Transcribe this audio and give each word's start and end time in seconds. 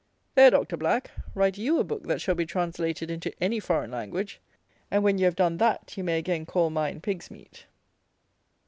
There, 0.33 0.49
Doctor 0.49 0.77
Black. 0.77 1.11
Write 1.35 1.59
you 1.59 1.77
a 1.79 1.83
book 1.83 2.07
that 2.07 2.19
shall 2.19 2.33
be 2.33 2.47
translated 2.47 3.11
into 3.11 3.31
any 3.39 3.59
foreign 3.59 3.91
language; 3.91 4.41
and 4.89 5.03
when 5.03 5.19
you 5.19 5.25
have 5.25 5.35
done 5.35 5.57
that, 5.57 5.95
you 5.95 6.03
may 6.03 6.17
again 6.17 6.47
call 6.47 6.71
mine 6.71 7.01
"pig's 7.01 7.29
meat." 7.29 7.67